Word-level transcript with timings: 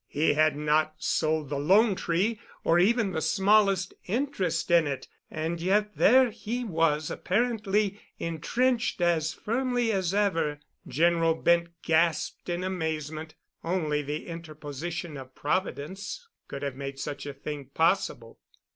He 0.07 0.33
had 0.33 0.55
not 0.57 0.95
sold 0.97 1.49
the 1.51 1.59
"Lone 1.59 1.93
Tree" 1.93 2.39
or 2.63 2.79
even 2.79 3.11
the 3.11 3.21
smallest 3.21 3.93
interest 4.07 4.71
in 4.71 4.87
it, 4.87 5.07
and 5.29 5.61
yet 5.61 5.95
there 5.95 6.31
he 6.31 6.63
was 6.63 7.11
apparently 7.11 7.99
entrenched 8.17 8.99
as 8.99 9.31
firmly 9.31 9.91
as 9.91 10.11
ever. 10.11 10.59
General 10.87 11.35
Bent 11.35 11.67
gasped 11.83 12.49
in 12.49 12.63
amazement. 12.63 13.35
Only 13.63 14.01
the 14.01 14.25
interposition 14.25 15.17
of 15.17 15.35
Providence 15.35 16.27
could 16.47 16.63
have 16.63 16.75
made 16.75 16.97
such 16.97 17.27
a 17.27 17.33
thing 17.35 17.65
possible. 17.65 18.39